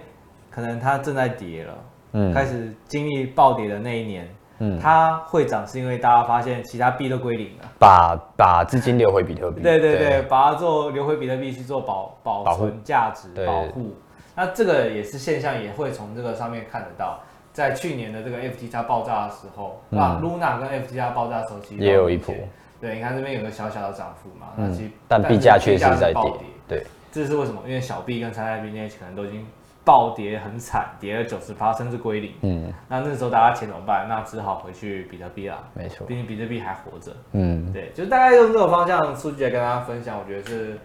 [0.50, 1.74] 可能它正在跌了，
[2.12, 4.28] 嗯，开始经历暴跌的那一年。
[4.62, 9.62] 嗯，它会涨是因为大家发现其他币都归零了，把把资金流回比特币。
[9.62, 13.96] 对对对，对把它做流回比特币去做保保存价值保护。
[14.36, 17.18] 那这个也是现象，也会从这个上面看得到。
[17.54, 22.34] 在去年的这个 FTX 爆炸的时候，嗯、啊，Luna 跟 FTX 爆炸的时候，其实也有一波。
[22.82, 26.32] 对，你看这边有个小小的涨幅嘛，嗯、那其实但币价确实在跌。
[26.68, 27.62] 对，这是为什么？
[27.66, 29.46] 因为小币跟山寨币那些可能都已经。
[29.90, 32.33] 暴跌很惨，跌了九十趴，甚至归零。
[32.42, 34.07] 嗯，那那时候大家钱怎么办？
[34.09, 35.59] 那只好回去比特币啦。
[35.74, 37.11] 没错，毕竟比特币还活着。
[37.33, 40.79] 嗯，对，就是大概用这种方向数据来跟大家分享，我觉得是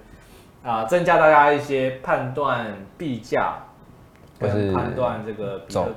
[0.63, 2.65] 啊、呃，增加大家一些判断
[2.97, 3.59] 币价，
[4.39, 5.87] 跟判断这个走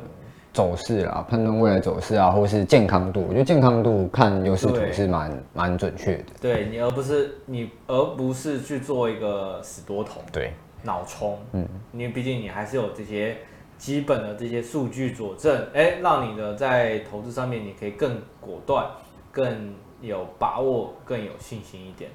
[0.53, 3.25] 走势啊，判断未来走势啊，或是健康度。
[3.27, 6.25] 我觉得健康度看优势图是蛮蛮准确的。
[6.42, 10.21] 对你，而不是你，而不是去做一个死多头。
[10.31, 10.53] 对。
[10.82, 13.36] 脑冲，嗯，因为毕竟你还是有这些
[13.76, 18.86] 基本的这些数据佐证，哎、欸，让你的在投资上面你可以更果断、
[19.32, 22.10] 更有把握、更有信心一点。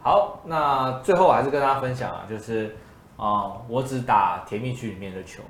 [0.00, 2.76] 好，那最后还是跟大家分享啊，就是
[3.16, 5.42] 啊、呃，我只打甜蜜区里面的球，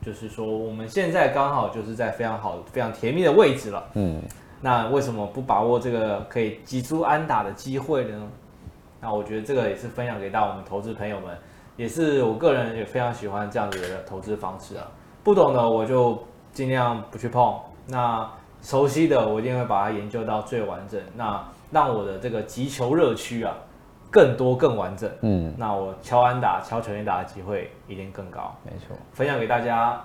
[0.00, 4.22] 就是说我们现在刚好就是在非常好、非常甜蜜的位置了，嗯，
[4.62, 8.28] 那为什么不把握这个可以击出安打的机会呢？
[9.00, 11.36] 那我觉得这个也是分享给到我们投资朋友们，
[11.76, 14.86] 也是我个人也非常喜欢这样子的投资方式啊。
[15.22, 17.54] 不懂的我就尽量不去碰，
[17.86, 18.28] 那
[18.62, 23.54] 熟悉的我一定会把它研究到最完整，那让我的这个击球热区啊
[24.10, 25.10] 更多更完整。
[25.22, 28.54] 嗯，那我敲安打、敲全垒打的机会一定更高。
[28.64, 29.98] 没错，分享给大家。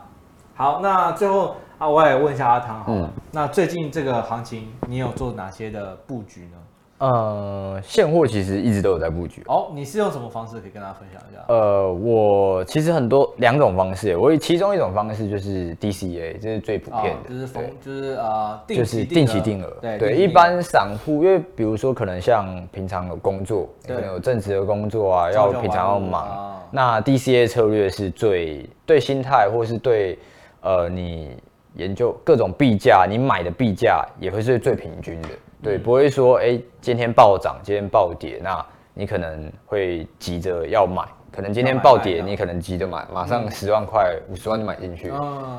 [0.53, 6.58] 好，那最后啊，我也问一下阿汤好了，嗯，那最近这个行情你有做哪些的布局呢？
[6.97, 9.43] 呃，现货其实一直都有在布局。
[9.47, 11.41] 哦，你是用什么方式可以跟大家分享一下？
[11.49, 19.69] 呃，我其实很多两种方式，我其中一种方式就是 DCA，这是最普遍的，哦、就是对就是呃，就是定期定额。
[19.81, 30.17] 对对，一般散户，因为比如说可能像平常有工作，对可能有正职的工作啊，要平常要忙，啊、那 DCA 策略是最对心态，或是对
[30.62, 31.36] 呃你
[31.73, 35.27] 研究各种币价，你买的币价也会是最平均的。
[35.65, 45.12] 对，不会说，哎，今天暴涨，今天暴跌，那你可能会急着要买，可能今天暴跌，你可能急着买，马上十万块、五十万就买进去。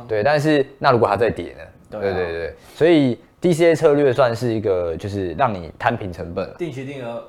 [0.07, 2.01] 对，但是那如果它再跌呢？
[2.01, 7.25] 对对对，所以 DCA 策略算是一个，就是让你摊平成本，定期定额。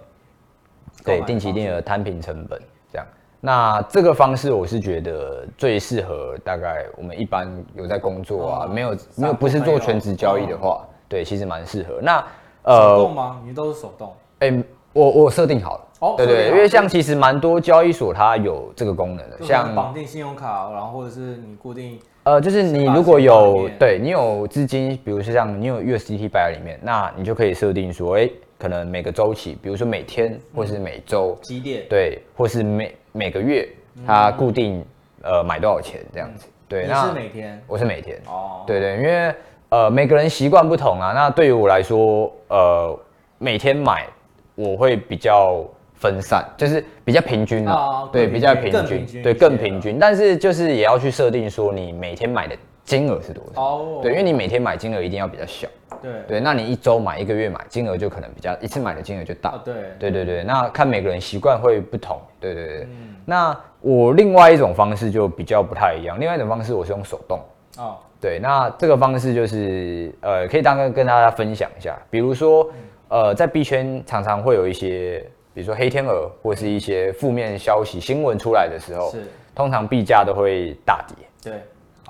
[1.03, 2.61] 对，定期定额摊平成本，
[2.91, 3.07] 这样。
[3.39, 11.99] 那这个方式我是觉得最适合，大概我们一般有在工作啊，没有没有不是做全职交易的话，对，其实蛮适合。
[12.01, 12.23] 那
[12.75, 13.41] 手动吗？
[13.45, 14.13] 你都是手动？
[14.39, 14.53] 哎，
[14.93, 15.83] 我我设定好了。
[15.99, 21.99] 哦，对对，因为像其实蛮多交易所它有这个功能的，像绑定信用卡，然后或者是你固定。
[22.23, 31.85] 呃，就是你如果有对你有资金，比如说像你有 USDT 摆在里面，那你就可以设定说，哎，可能每个周期，比如说每天或是每周几点？
[31.89, 33.67] 对，或是每每个月，
[34.05, 34.85] 它固定
[35.23, 36.47] 呃买多少钱这样子。
[36.67, 37.59] 对，那是每天？
[37.65, 38.21] 我是每天。
[38.27, 39.33] 哦，对对，因为。
[39.69, 41.11] 呃，每个人习惯不同啊。
[41.13, 42.97] 那对于我来说，呃，
[43.37, 44.05] 每天买
[44.55, 48.07] 我会比较分散，就是比较平均啊。
[48.11, 49.99] 对，比较平均，对，更平均。
[49.99, 52.55] 但是就是也要去设定说，你每天买的
[52.85, 53.61] 金额是多少？
[53.61, 53.99] 哦。
[54.01, 55.67] 对，因为你每天买金额一定要比较小。
[56.01, 56.11] 对。
[56.27, 59.59] 对，那你一周买，一个月买，金额就可能比较一次买的金额就大。
[59.65, 59.73] 对。
[59.99, 62.17] 对对对，那看每个人习惯会不同。
[62.39, 62.83] 对对对。
[62.83, 63.15] 嗯。
[63.25, 66.17] 那我另外一种方式就比较不太一样。
[66.17, 67.37] 另外一种方式我是用手动。
[67.77, 67.97] 哦。
[68.19, 72.67] 对，那这个方式就是，呃，可以当跟跟大家分享一下，比如说，
[73.09, 75.19] 呃，在币圈常常会有一些，
[75.53, 79.23] 比如说黑天鹅或是一些负面消息新闻出来的时候，是
[79.53, 81.15] 通常币价都会大跌。
[81.43, 81.61] 对，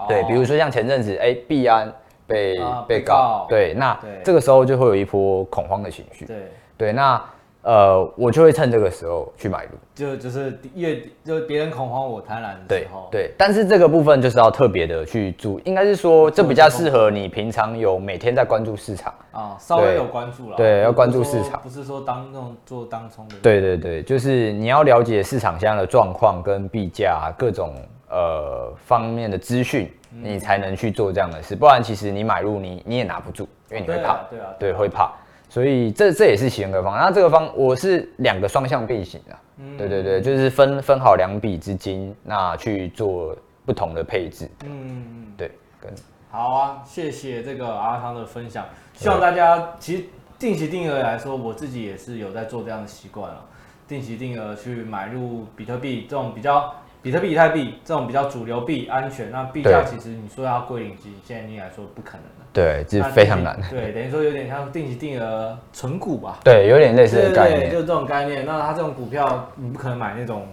[0.07, 1.93] 对，比如说像前阵子，哎，币安
[2.25, 2.57] 被
[2.87, 6.25] 被告，对，那这个时候就会有一波恐慌的情绪。
[6.25, 6.37] 对，
[6.77, 7.21] 对，那。
[7.67, 13.09] 呃，我就会趁这个时候去买入，就就是越就别人恐慌，我贪婪的时候。
[13.11, 20.55] 对对，但是这个部分就是要特别的去注意，应该是说这比较适合你平常有每天在关注市场啊，稍微有关注了。
[20.55, 23.35] 对，要关注市场，不是说当那种做当冲的。
[23.41, 27.75] 对对对，就是你要了解市场现在的状况跟币价各种
[28.09, 35.11] 呃方面的资讯，你才能去做这样的事，不然其实你买入你你也拿不住，因为你会怕，对啊，对，会怕。
[35.57, 43.35] 所以这这也是其中一个方，那这个方我是两个双向并行的，嗯，对对对，就是分分好两笔资金，那去做
[43.65, 45.49] 不同的配置，嗯嗯对，
[45.81, 45.91] 跟
[46.29, 50.03] 好啊，谢谢这个阿汤的分享，希望大家其实
[50.37, 53.43] 定期定额来说，我自己也是有在做这样的习惯了，
[53.87, 56.71] 定期定额去买入比特币这种比较。
[57.01, 62.45] 比特币、以太币这种比较主流币，安全，那币价其实你说要归零，其实现在你来说不可能的。
[62.51, 63.57] 对，这是非常难。
[63.69, 66.39] 对，等于说有点像定期定额存股吧。
[66.43, 67.61] 对，有点类似的概念。
[67.61, 68.43] 对，就是这种概念。
[68.45, 70.47] 那它这种股票，你不可能买那种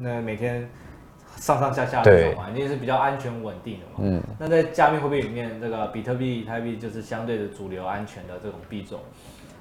[0.00, 0.66] 那每天
[1.36, 3.98] 上上下下的那种嘛，一定是比较安全稳定的嘛。
[3.98, 4.22] 嗯。
[4.38, 8.98] 那在加密货币里面，这个比特币、以太币就是相对的主流、安全的这种币种。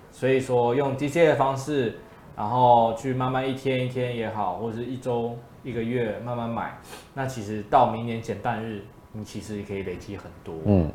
[0.09, 1.99] 所以说，用 DCA 的方式，
[2.35, 5.37] 然后去慢慢一天一天也好，或者是一周。
[5.69, 6.75] 一个月慢慢买，
[7.13, 10.55] 那其实到明年减半日，你其实也可以累积很多。
[10.65, 10.91] 嗯，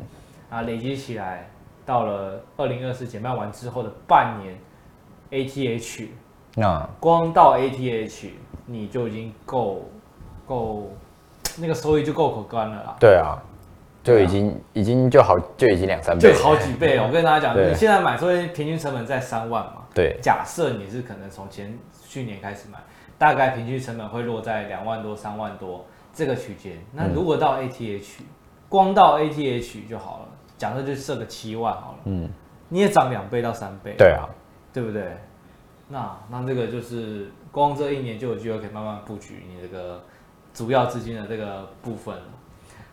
[0.51, 1.49] 啊，累积起来，
[1.87, 4.59] 到了二零二四减半完之后的半年
[5.31, 6.09] ，ATH，
[6.57, 8.31] 那光到 ATH
[8.67, 9.89] 你就已经够
[10.45, 10.91] 够
[11.57, 12.97] 那个收益就够可观了啦。
[12.99, 13.39] 对啊，
[14.03, 17.05] 就已经、啊、已经就好就已经两三倍，就好几倍哦。
[17.07, 19.85] 我跟大家讲，你现在买，所以平均成本在三万嘛。
[19.95, 22.81] 对，假设你是可能从前去年开始买。
[23.17, 26.79] 大概平均成本会落在两万多、三万多这个区间。
[26.93, 28.27] 那如果到 ATH，、嗯、
[28.69, 32.29] 光到 ATH 就好了，假设就设个七万好了，嗯，
[32.69, 34.29] 你也涨两倍到三倍，对啊，
[34.73, 35.17] 对不对？
[35.89, 40.03] 那那这个就是光这一年就有机会可以慢慢布局你这个
[40.53, 42.23] 主要资金的这个部分了。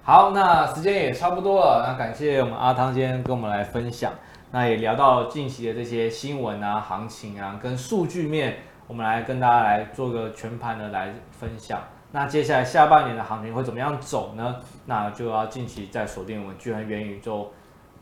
[0.04, 4.14] 好，那时间也差不多了，那感谢我们阿汤今天跟我们来分享，
[4.52, 8.58] 那也聊到近期的这些新闻啊、行情啊跟数据面。
[8.92, 11.80] 我们来跟大家来做个全盘的来分享。
[12.12, 14.58] 那接下来下半年的行情会怎么样走呢？
[14.86, 17.50] 那就要近期再锁定我们巨亨元宇宙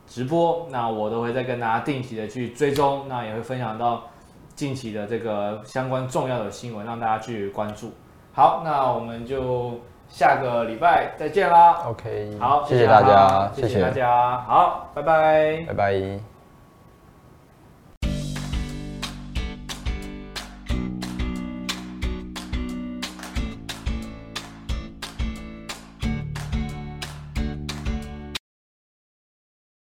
[0.07, 0.65] 直播。
[0.71, 4.01] 那我都会再跟大家定期的去追踪，那也会分享到
[4.55, 7.93] 近期的这个相关重要的新闻，让大家去关注。
[8.33, 11.83] 好，那我们就下个礼拜再见啦。
[11.85, 16.28] OK，好，谢谢大家，谢谢大家，好，拜拜，拜拜。